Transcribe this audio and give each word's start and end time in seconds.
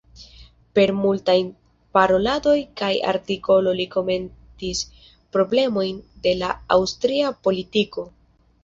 Per 0.77 0.85
multaj 1.01 1.35
paroladoj 1.97 2.55
kaj 2.81 2.91
artikolo 3.13 3.77
li 3.81 3.87
komentis 3.97 4.83
problemojn 5.39 6.03
de 6.27 6.37
la 6.43 6.53
aŭstria 6.81 7.35
politiko. 7.47 8.11